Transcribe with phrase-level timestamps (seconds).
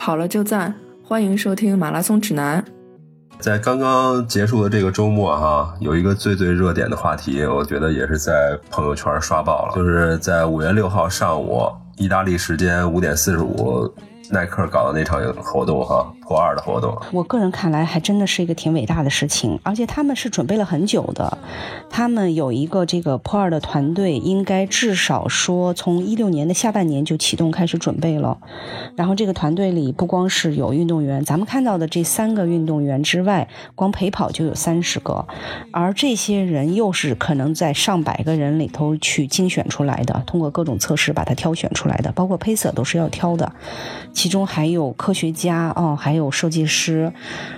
[0.00, 0.74] 跑了就赞，
[1.04, 2.64] 欢迎收听马拉松指南。
[3.38, 13.92] 在刚刚结束的这个周末哈，有一个最最热点的话题，我觉得也是在朋友圈刷爆了，就是在五月六号上午，意大利时间五点四十五。
[14.32, 21.38] 耐克搞的那场活动哈，破二的活动，我个人看来还真的是一个挺伟大的事情，而且他们是准备了很久的，
[21.90, 28.38] 他们有一个这个破二的团队，应该至少说从一六年的下半年就启动开始准备了，
[28.96, 35.26] 然后这个团队里不光是有运动员，咱们看到的这三个运动员之外，光陪跑就有三十个，
[35.72, 43.52] 而这些人又是可能在上百个人里头去精选出来的，通过各种测试把它挑选出来的，包括配色都是要挑的。
[44.20, 47.10] 其中还有科学家哦，还有设计师，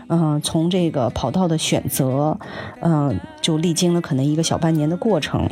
[0.07, 2.39] 嗯，从这个跑道的选择，
[2.81, 5.51] 嗯，就历经了可能一个小半年的过程。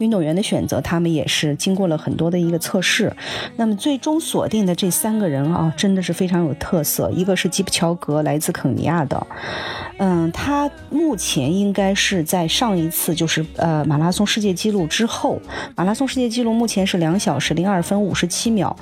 [0.00, 3.14] 运动员的选择，他们也是经过了很多的一个测试。
[3.56, 7.10] 那么最终锁定的这三个人啊，真的是非常有特色。
[7.12, 9.26] 一个是吉普乔格，来自肯尼亚的，
[9.98, 15.38] 嗯，他目前应该是在上一次就是呃马拉松世界纪录之后，
[15.76, 18.74] 马拉松世界纪录目前是两小时零二分五十七秒，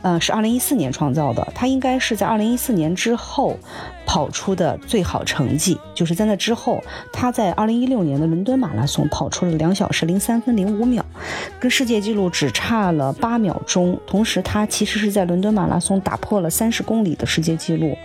[0.00, 1.46] 呃，是二零一四年创造的。
[1.54, 3.56] 他应该是在二零一四年之后。
[4.04, 6.82] 跑出的最好成绩，就是在那之后，
[7.12, 11.04] 他在二零一六年的伦敦马拉松跑出了两小时零三分零零五秒，
[11.58, 13.98] 跟世界纪录只差了八秒钟。
[14.06, 17.96] 同时，他其实是在伦敦马拉松打破了三十公里的世界纪录。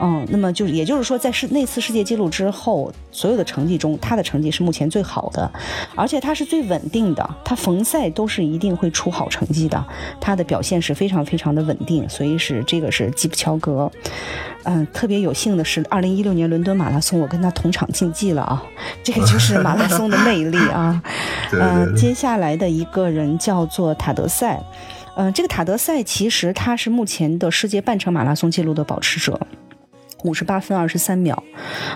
[0.00, 5.50] 嗯，那么就也就是说，在世那次世界纪录之后，所有的成绩中，他的成绩是目前最好的，
[5.96, 9.84] 而且他是最稳定的，他逢赛都是一定会出好成绩的，
[10.20, 13.90] 他的表现是非常非常的稳定，所以是这个是吉普乔格。
[14.66, 18.62] 嗯，特别有幸的是，二零一六年伦敦马拉松，我跟他同场竞技了啊，
[19.02, 21.00] 这个就是马拉松的魅力啊。
[21.52, 24.60] 嗯，接下来的一个人叫做塔德赛，
[25.16, 29.40] 嗯，这个塔德赛其实他是目前的世界半程马拉松纪录的保持者。
[30.26, 31.40] 五十八分二十三秒，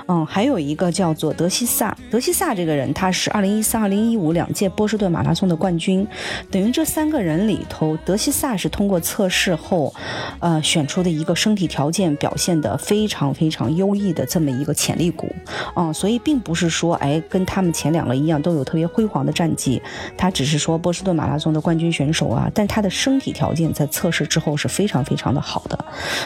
[0.07, 6.07] 嗯，还有一个叫做德西萨，德西萨这个人他是二零一三、二零一五两届波士顿马拉松的冠军，
[6.51, 9.93] 等于这三个人里头，德西萨是通过测试后，
[10.39, 15.29] 呃，选出的一个身体条件表现的非常非常优异的这么一个潜力股，
[15.75, 19.83] 嗯，所以并不是说，哎，跟他们前两个一样都有特别辉煌的战绩，
[20.17, 25.85] 他只是说波士顿马拉松的冠军选手啊，但他的身体条件在测试之后是非常非常的好的，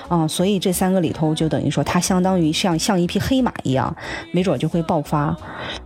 [0.08, 1.93] 啊，所以这三个里头就等于说他。
[1.94, 3.96] 他相当于像像一匹黑马一样，
[4.32, 5.36] 没准就会爆发。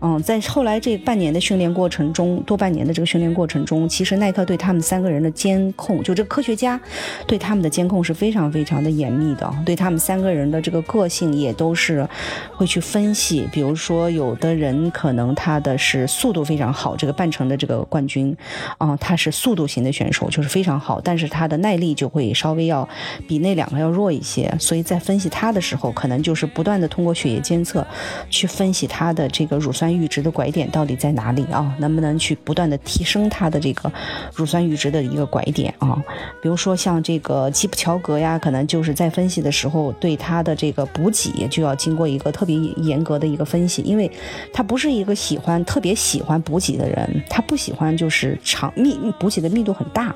[0.00, 6.80] 嗯，在后来这半年的训练过程中，多半年的这个训练过程中，其实耐克对他们三个人的监控，就这科学家
[7.26, 12.08] 对他们的监控是非常非常的严密的，对他们三个人的这个个性也都是
[12.56, 13.46] 会去分析。
[13.52, 18.34] 比如说，有的人可能他的是速度非常好，这个半程的这个冠军，
[18.78, 22.88] 啊，他是速度型的选手，就是非常好，但是他的耐力就会稍微要
[23.26, 24.50] 比那两个要弱一些。
[24.58, 25.87] 所以在分析他的时候。
[25.92, 27.86] 可能就是不断的通过血液监测，
[28.30, 31.74] 去分析它的这个乳酸阈值的拐点到底在哪里啊？
[31.78, 33.90] 能不能去不断的提升它的这个
[34.34, 35.96] 乳酸阈值的一个拐点啊？
[36.42, 44.10] 比如说像这个吉普乔格呀，可能就是在分析的时候，对他的这个补给就要经过一个特别严格的一个分析，因为
[44.52, 50.14] 他不是一个喜欢特别喜欢补给的人，他不喜欢就是长密补给的密度很大。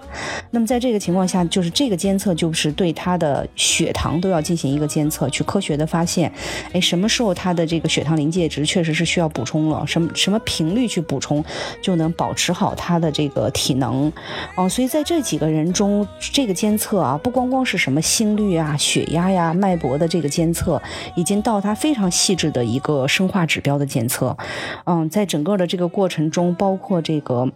[0.50, 6.30] 那么在这个情况下，就是这个监测就是对他的血糖都要进行一个监测，去科学的发现，
[6.72, 9.86] 哎，什么时候他的这个血糖临界值确实是需要补充了？
[9.86, 11.42] 什么什么频率去补充
[11.80, 14.12] 就能保持好他的这个体能？
[14.56, 20.82] 哦，所以在这几个人中，这个监测啊，不光光是什么心率啊、血压呀、脉搏的这个监测，
[21.14, 24.36] 已经到他非常细致的一个生化指标的监测。
[24.84, 27.48] 嗯，在整个的这个过程中，包括这个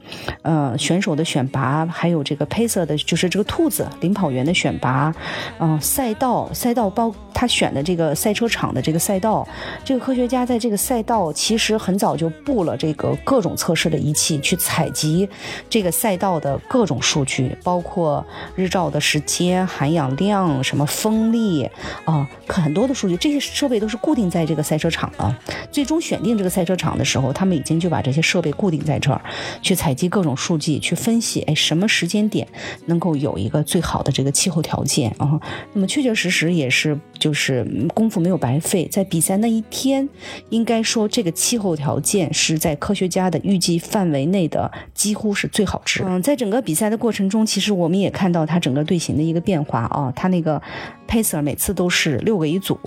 [0.43, 5.13] 呃选手的选拔，还有这个配色的，就是这个兔子领跑员的选拔，
[5.59, 9.49] 嗯，赛道赛道包他选的这这个赛车场的这个赛道，
[9.83, 15.27] 这个科学家在这个赛道其实很早就布了这个各种测试的仪器，去采集
[15.71, 18.23] 这个赛道的各种数据，包括
[18.55, 21.67] 日照的时间、含氧量、什么风力
[22.05, 25.35] 啊，很多的数据，这些设备都是固定在这个赛车场的。
[25.73, 29.19] 最终选定这个赛车场的时候，他们已经就把这些设备固定在这儿，
[29.63, 32.47] 去采集各种数据，去分析，哎，什么时间点
[32.85, 35.41] 能够有一个最好的这个气候条件啊？
[35.73, 36.99] 那么确确实实也是。
[37.19, 40.09] 就是功夫没有白费，在比赛那一天，
[40.51, 46.03] 应该说这个气候条件是在科学家的预计范围内的，几乎是最好值。
[46.07, 50.61] 嗯，在整个比赛的过程中，其实我们也看到他整个队形的一个变化啊，他那个
[51.09, 52.79] pacer 每次都是六个一组，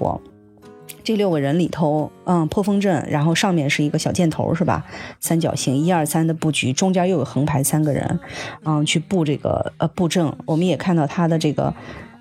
[1.03, 4.85] 这六个人里头，嗯，破风阵，然后上面是一个小箭头，是吧？
[5.19, 8.19] 三角形一二三的布局，中间又有横排三个人，
[8.65, 10.31] 嗯，去布这个呃布阵。
[10.45, 11.73] 我们也看到他的这个。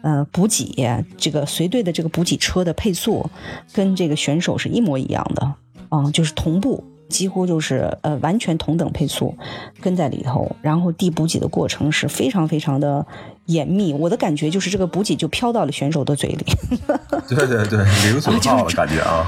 [0.02, 3.28] 呃，补给这个随队的这个补给车的配速，
[3.72, 5.54] 跟这个选手是一模一样的，
[5.90, 9.36] 嗯，就是同步，几乎就是呃完全同等配速
[9.80, 13.04] 跟在里头，然后递补给的过程是非常非常的
[13.46, 16.44] 严密，我的感觉就是这个补给就飘到了选手的嘴里。
[17.28, 19.26] 对对对，零损耗的感觉啊。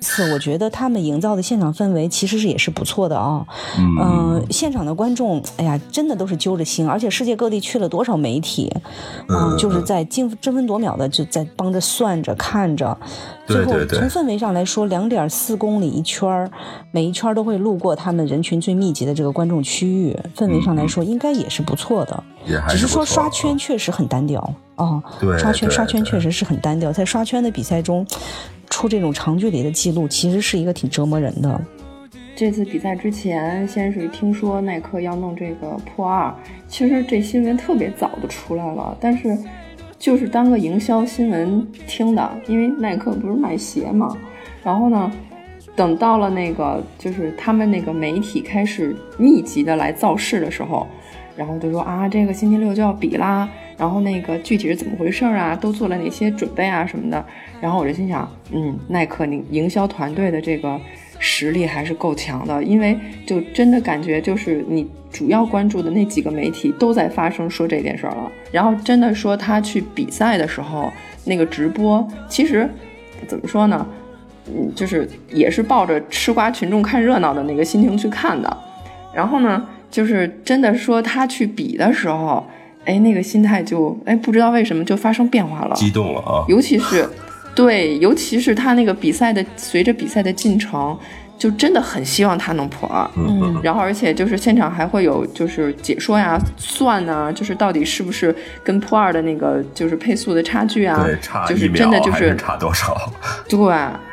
[0.00, 3.44] 次我觉得他们营造的现场氛围其实是也是不错的啊，
[3.78, 8.72] 嗯，现场的观众，哎呀，真的都是揪着心，而且世界各地去了多少媒体，
[9.28, 12.96] 嗯，就是在争争分夺秒的就在帮着算着看着，
[13.46, 16.50] 最后从氛围上来说，两点四公里一圈儿，
[16.90, 22.24] 每一圈都会路过他们人群最密集的这个观众区域，氛围上来说应该也是不错的，
[22.68, 24.40] 只是说刷圈确实很单调
[24.76, 25.02] 啊，
[25.38, 28.06] 刷圈刷圈确实是很单调，在刷圈的比赛中。
[28.70, 31.60] 出这种长距离的记录，其实是一个挺折磨人的。
[32.36, 36.32] 这次比赛之前，先是听说耐克要弄这个破二，
[36.68, 39.36] 其实这新闻特别早就出来了，但是
[39.98, 44.16] 就是当个营销新闻听的，因为耐克不是卖鞋嘛。
[44.62, 45.10] 然后呢，
[45.74, 50.86] 等到了那个就是他们那个媒体开始密集的来造势的时候，
[51.34, 53.48] 然后就说啊，这个星期六就要比啦。
[53.78, 55.54] 然后那个具体是怎么回事啊？
[55.54, 57.24] 都做了哪些准备啊什么的？
[57.60, 60.78] 然后我就心想，嗯，耐克营营销团队的这个
[61.20, 68.30] 实力还是够强的，因为就真的感觉就是你主要关注的那几个媒体都在发声说这件事儿了。
[68.50, 70.92] 然后真的说他去比赛的时候
[71.24, 72.68] 那个直播，其实
[73.28, 73.86] 怎么说呢？
[74.48, 78.56] 嗯，就是也是抱着吃瓜群众看热闹的那个心情去看的。
[79.14, 82.44] 然后呢，就是真的说他去比的时候。
[82.84, 86.44] 哎，那个心态就哎，不知道为什么就发生变化了，激动了啊！
[86.48, 87.08] 尤其是，
[87.54, 90.96] 对，尤其是他那个比赛的，随着比赛的进程，
[91.36, 93.08] 就真的很希望他能破二。
[93.16, 98.34] 嗯，然后而且就是现场还会有就是解说呀、算啊，就是到底是不是
[98.64, 101.02] 跟破二的那个就是配速的差距啊？
[101.04, 102.96] 对，差就是真的就是差多少？
[103.48, 103.58] 对。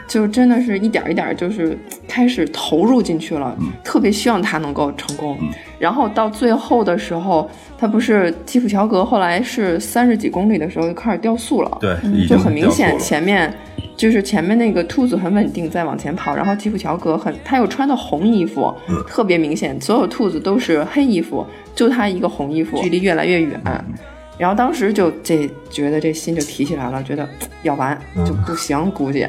[0.08, 1.76] 就真的是一点一点，就是
[2.08, 5.36] 开始投入进去了，特别希望他能够成功。
[5.78, 11.96] 然后到最后的时候，他不是基普乔格后来是三十几公里的时候就开始掉速了，对，
[12.28, 13.54] 就很明显前面
[13.98, 18.74] 就是前面那个兔子很稳定在往前跑，然后基普乔格很他又穿的红衣服，
[19.08, 23.60] 特别明显，所有兔子都是黑衣服，就他一个红衣服，距离越来越远。
[24.38, 27.28] 然后当时就这觉得这心就提起来了，觉得
[27.64, 29.26] 要完就不行，估计。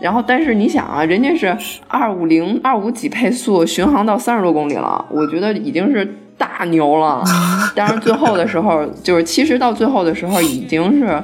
[0.00, 1.56] 然后，但是你想啊，人家是
[1.88, 7.22] 二五零二五几配速巡航到三十多公里了，我觉得已经是大牛了。
[7.74, 11.22] 当然最后的时候，就是其实到最后的时候已经是。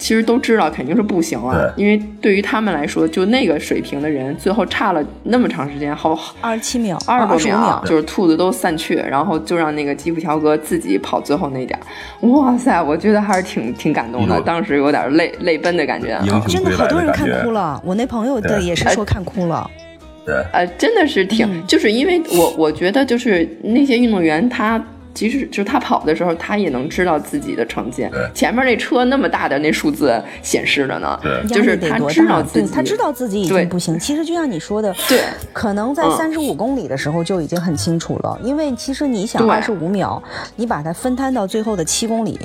[0.00, 11.78] 其实都知道肯定是不行了，因为对于他们来说，就那个水平的人，最后差了那么长时间，好二十七秒，二十多秒，就是兔子都散去，然后就让那个基普乔格自己跑最后那点
[12.22, 16.18] 哇塞，我觉得还是挺挺感动的，当时有点泪泪奔的感觉，
[16.48, 19.70] 真的好多人看哭了，我那朋友的也是说看哭了，
[20.24, 24.82] 对，呃，真的是挺，就是因为我我觉得就是那些运动员他。
[25.12, 28.08] 即使就是他跑的时候，他也能知道自己的成绩。
[28.32, 33.98] 前面那车那么大的那数字显示着呢，就是他知道自己，他知道自己已经不行。
[33.98, 35.20] 其实就像你说的，对，
[35.52, 38.38] 可能在三十五公里的时候就已经很清楚了。
[38.42, 40.22] 因为其实你想，二十五秒，
[40.56, 42.38] 你把它分摊到最后的七公里，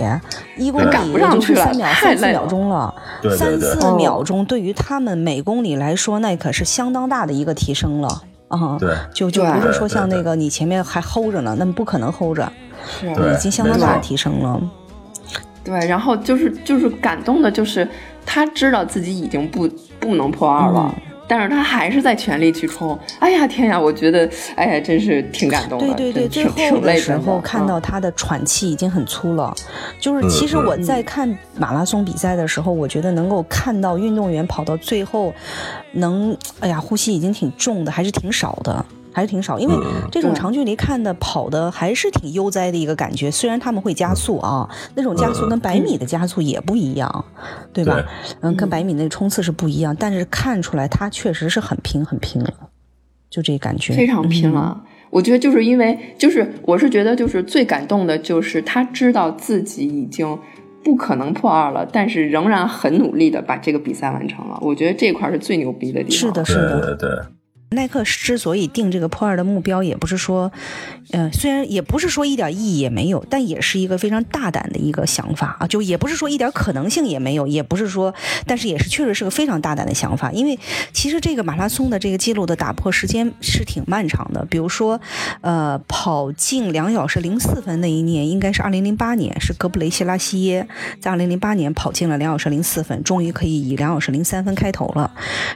[0.58, 2.94] 一公里也就是三秒、三四秒钟了。
[3.38, 8.24] 三四秒钟对于他们每公里来说，那可是相当大的一个提升了。
[8.48, 12.52] 啊，对，就就不是说像那个你前面还 hold 着呢，那不可能 hold 着，
[13.00, 14.62] 是已经相当大的提升了。
[15.64, 17.88] 对，然后就是就是感动的，就是
[18.26, 19.68] 他知道自己已经不
[20.00, 20.94] 不能破二了。
[21.28, 25.88] 但是他还是在全力去冲，哎呀天呀，我觉得，哎呀，真是挺感动的。
[25.96, 29.54] 对对对，最后的时候看到他的喘气已经很粗了，
[30.00, 31.28] 就是其实我在看
[31.58, 35.34] 马拉松比赛的时候，我觉得能够看到运动员跑到最后，
[35.94, 38.86] 能，哎呀，呼吸已经挺重的，还是挺少的。
[39.16, 39.74] 还是挺少，因为
[40.12, 43.32] 这种长距离看的跑的还是挺悠哉的一个感觉。
[43.32, 47.26] 虽然他们会加速啊，那种加速跟百米的加速也不一样，
[47.72, 48.06] 对吧？
[48.42, 52.54] 嗯，跟百米那个冲刺是不一样，但是看出来他确实是很拼很拼了，
[53.30, 54.84] 就这感觉非常拼了。
[55.10, 60.38] 我觉得就是因为就是我是觉得就是最感动的就是他知道自己已经
[60.84, 64.60] 不可能破二了，但是仍然很努力的把这个比赛完成了。
[64.62, 66.12] 我觉得这块是最牛逼的地方。
[66.12, 67.10] 是的，是的，对。
[67.76, 70.52] 耐克之所以定这个破二的目标，也不是说，
[71.12, 78.14] 呃，虽然也不是说一点意义也没有，但也是一个非常大胆的一个想法啊，就也不是说一点可能性也没有，也不是说，
[78.48, 80.58] 但是也是确实是个非常大胆的想法，因为
[80.92, 85.00] 其实这个马拉松的这个记录的打破时间是挺漫长的，比如说，
[85.42, 90.68] 呃，跑进两小时零四分那一年，应该是二零零八年，是格布雷西拉西耶
[91.00, 95.12] 在二零零八年跑进了两小时零四分，终于可以以两小时零三分开头了，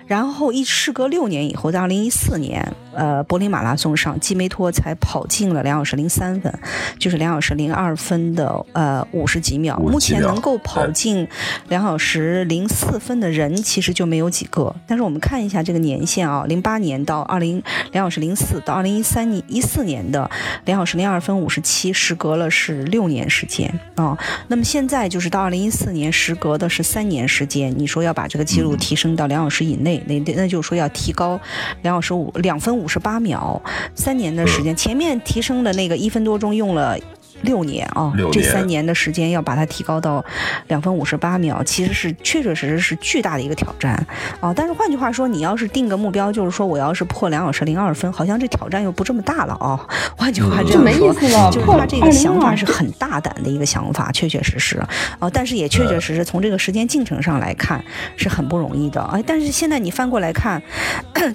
[0.08, 6.54] 然后一时隔六年以后，在二零一四年，呃，柏林马拉松上，基梅托才跑进了两小时零三分，
[6.98, 9.76] 就是两小时零二分的呃五十几秒。
[9.78, 11.28] 50目前能够跑进
[11.68, 14.76] 两小时零四分的人，其实就没有几个。
[14.88, 17.62] 但是我们看一下这个年限啊，零八年到二零
[17.92, 20.30] 两小时零四到二零一三年一四年的
[20.66, 24.18] 两小时零二分五十七，时隔了是六年时间啊。
[24.48, 27.74] 那么现在就是到二零一四年，时隔的是三年时间。
[27.78, 31.40] 你说要把这个记录提升到两小时以内，那那就是说要提高
[31.82, 33.62] 两小时五两分五十八秒，
[33.94, 34.74] 三年的时间。
[34.74, 36.98] 前面提升的那个一分多钟用了。
[37.42, 40.24] 六年啊，年这三年的时间要把它提高到
[40.68, 43.94] 两分五十八秒，其实是确确实实是巨大的一个挑战
[44.40, 44.54] 啊。
[44.54, 49.80] 但是换句话说，你要是定个目标，就是说我要是破两小时零二分，好像这挑战又不这么大了啊。
[50.18, 51.50] 换句话嗯这样说，就没意思了。
[51.52, 54.78] 就是他这个想法是很大胆的一个想法，确确实实
[55.20, 57.84] 啊，但是也确确实实从这个时间进程上来看
[58.16, 59.24] 是很不容易的哎。
[59.26, 60.62] 但是现在你翻过来看，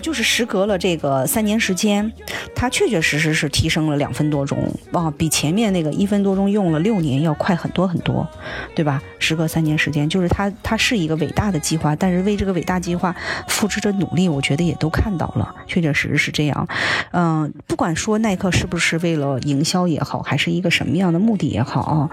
[0.01, 2.11] 就是时隔了这个三年时间，
[2.55, 4.59] 他确确实实是提升了两分多钟
[4.93, 8.29] 啊，比前面那个一分多钟用了六年要快很多很多，
[8.75, 9.03] 对吧？
[9.19, 13.15] 时隔三年时间，就是它它是一个伟大的计划，但是为这个伟大计划
[13.49, 16.69] 付出的努力，我觉得也都看到了，确确实实是这样。
[17.13, 22.11] 嗯，不管说耐克是不是为了营销也好，还是一个什么样的目的也好啊，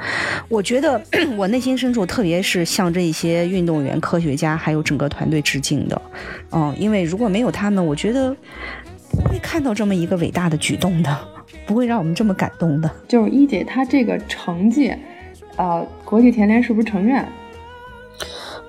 [0.47, 1.01] 我觉得
[1.35, 6.01] 我内心深处特别是向这些运动员、科学家还有整个团队致敬的。
[6.51, 8.35] 嗯，因为如果没有他们，我觉得
[9.11, 11.17] 不会看到这么一个伟大的举动的，
[11.65, 12.89] 不会让我们这么感动的。
[13.07, 14.93] 就是一姐她这个成绩，
[15.55, 17.25] 呃，国际田联是不是承认？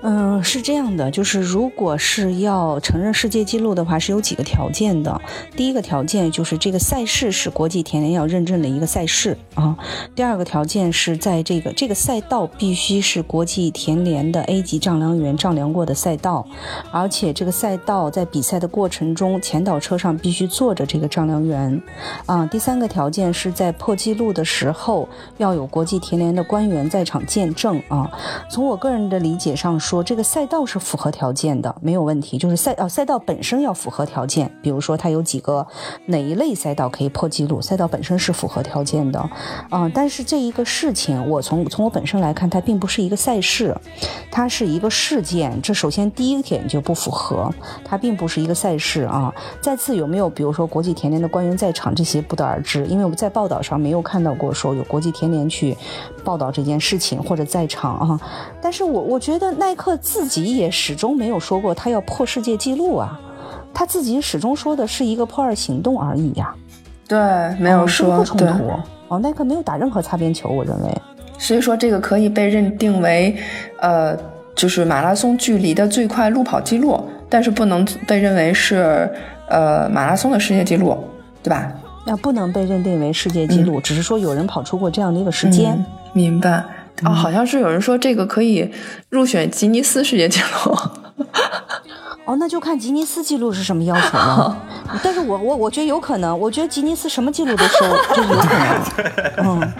[0.05, 5.21] 嗯，是这样的，就是如果是要承认世界纪录的话，是有几个条件的。
[5.55, 9.77] 第一个条件就是这个赛事是国际田联要认证的一个赛事啊。
[10.13, 16.45] 第二个条件是在这个这个赛道必须是国际田联的 A 级丈量员丈量过的赛道，
[16.91, 21.81] 而且这个赛道在比赛的过程中，前导车上必须坐着这个丈量员
[22.25, 22.45] 啊。
[22.47, 25.07] 第三个条件是在破纪录的时候
[25.37, 28.11] 要有国际田联的官员在场见证啊。
[28.49, 32.35] 从我个人的理解上说，说这个赛道是符合条件的，没有问题。
[32.35, 35.67] 就是赛呃赛道本身要符合条件，比如说它有几个
[36.07, 39.29] 哪一类赛道可以破纪录，赛道本身是符合条件的、
[39.93, 43.77] 但是这一个事情，我从从我本身来看，它并不是一个赛事，
[44.31, 45.61] 它是一个事件。
[45.61, 47.53] 这首先第一点就不符合，
[47.85, 49.31] 它并不是一个赛事啊。
[49.61, 55.77] 再次有没有比如说国际田联的官员在场，这些不得而知，因为我们在报道上没有看到过说有国际田联去
[56.23, 58.19] 报道这件事情或者在场啊。
[58.59, 63.19] 但是我我觉得耐克自己也始终没有说过他要破世界纪录啊，
[63.73, 66.53] 他自己始终说的是一个破二行动而已呀、
[67.07, 67.19] 对，
[67.59, 68.71] 没有说不冲对，突。
[69.09, 71.01] 哦，耐克没有打任何擦边球，我认为。
[71.37, 73.35] 所以说这个可以被认定为，
[73.79, 74.17] 呃，
[74.55, 76.99] 就是马拉松距离的最快路跑记录，
[77.29, 79.09] 但是不能被认为是
[79.49, 80.97] 呃马拉松的世界纪录，
[81.43, 81.71] 对吧？
[82.05, 85.73] 那不能被认定为世界纪录，只是说有人跑出过这样的一个时间。
[85.73, 85.85] 嗯
[86.15, 86.63] 明白。
[87.05, 88.69] 哦，好像是有人说这个可以
[89.09, 90.77] 入选吉尼斯世界纪录。
[92.25, 94.57] 哦，那就看吉尼斯纪录是什么要求了。
[95.03, 98.83] 但是我我我觉得有可能，我觉得吉尼斯什么记录都收，就有可能。
[99.43, 99.73] 嗯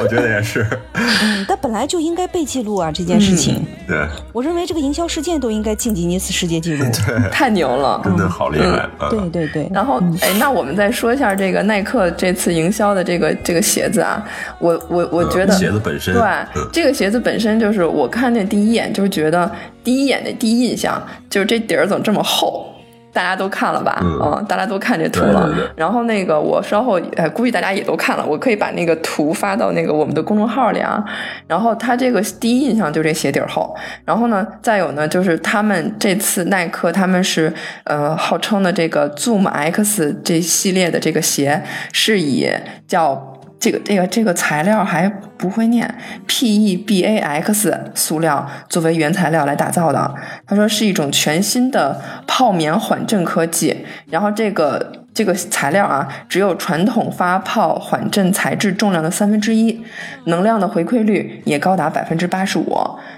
[0.00, 0.66] 我觉得也是。
[0.94, 3.66] 嗯，但本来就应该被记录啊，这件事情。
[3.86, 6.86] 对，我认为这个营销事件都应该进吉尼斯世界纪录。
[7.30, 8.00] 太牛了。
[8.02, 8.88] 真的好厉害。
[9.00, 9.70] 嗯对对对。
[9.72, 14.24] 然后，哎，那我们再说一下这个耐克这次营销的这个这个鞋子啊，
[14.58, 16.22] 我我我觉得、鞋子本身，对、
[16.56, 19.50] 嗯这个鞋子本身就是我看见第一眼就是觉得
[19.84, 21.00] 第一眼的第一印象
[21.30, 22.70] 就是这底儿怎么这么厚。
[23.12, 24.00] 大家都看了吧？
[24.02, 25.46] 嗯大家都看这图了。
[25.46, 31.00] 对对对然后那个我稍后，呃，估计大家也都看了，我可以把那个图发到那个我们的公众号里啊。
[31.46, 33.72] 然后他这个第一印象就这鞋底厚，
[34.04, 41.62] 然后呢，再有呢，就是他们这次耐克他们是呃号称的这个 Zoom X 这系列的这个鞋
[41.92, 42.50] 是以
[42.88, 43.33] 叫。
[43.58, 45.92] 这个这个这个材料还不会念
[46.26, 50.14] ，P E B A X 塑料作为原材料来打造的。
[50.46, 59.82] 他说是一种全新的泡棉缓震科技，然后这个这个材料啊，只有传统发泡缓震材质重量的三分之一，
[60.26, 62.76] 能量的回馈率也高达百分之八十五。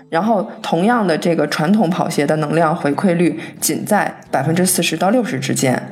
[0.09, 5.83] 然后同样的这个传统跑鞋的能量回馈率仅在百分之四十到六十之间。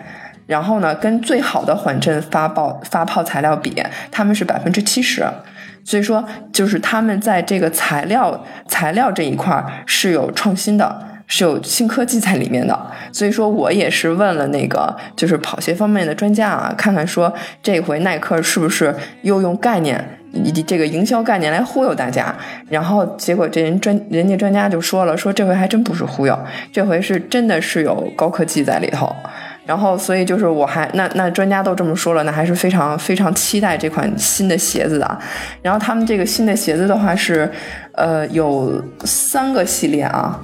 [0.46, 5.24] 然后呢，跟最好的缓震发泡发泡材料比，他们是百分之七十。
[5.86, 12.90] 所以说，就是他们在这个材料材料这一块是有创新的，是有新科技在里面的。
[13.12, 17.30] 所以说我也是问了那个就是跑鞋方面的专家啊，看看说
[17.62, 22.34] 这回耐克是不是又用概念以及这个营销概念来忽悠大家。
[22.70, 26.38] 然后结果这人专人家专家就说了，说这回还真不是忽悠，
[26.72, 29.14] 这回是真的是有高科技在里头。
[29.66, 35.18] 然后，所以就是我还那那专家都这么说了，那还是非常非常期待这款新的鞋子的。
[35.62, 37.50] 然后他们这个新的鞋子的话是，
[37.92, 40.38] 呃，有三个系列啊，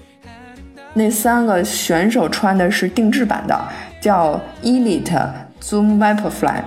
[0.94, 3.60] 那三个选手穿的是定制版的，
[4.00, 5.28] 叫 Elite
[5.62, 6.62] Zoom Vaporfly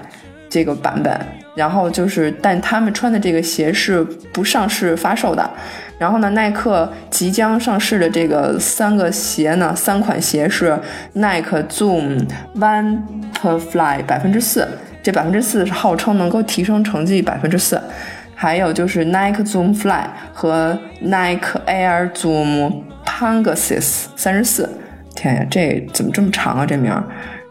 [0.53, 1.19] 这个版本。
[1.55, 5.49] 然后就是，但他们穿的这个鞋是不上市发售的。
[5.99, 10.77] 然后呢，耐克即将上市的这个三个鞋呢，三款鞋是
[11.13, 14.67] 耐克 Zoom Vaporfly 百分之四，
[15.03, 17.79] 这百分之四是号称能够提升成绩百分之四。
[18.35, 24.67] 还有就是 Nike Zoom Fly 和 Nike Air Zoom Pegasus 三十四。
[25.15, 26.65] 天呀，这怎么这么长啊？
[26.65, 27.03] 这名儿。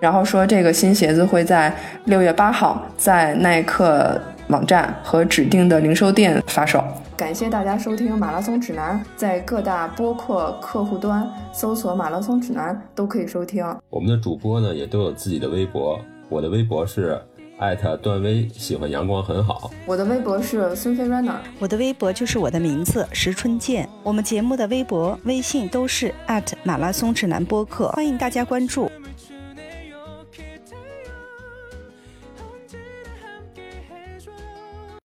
[0.02, 1.72] 然后说这个新鞋子会在
[2.06, 6.82] 六月八号在耐克网站和指定的零售店发售。
[7.16, 13.64] 感谢大家收听《马拉松指南》，在各大播客客户端搜索“马拉松指南”都可以收听。
[13.90, 15.96] 我们的主播呢也都有自己的微博，
[16.28, 17.16] 我的微博是
[17.60, 19.70] 艾特段威，喜欢阳光很好。
[19.86, 23.88] 我的微博是孙飞 runner，我的微博就是我的名字石春健。
[24.02, 28.90] 我们节目的微博、微信都是艾特马拉松指南播客，欢迎大家关注。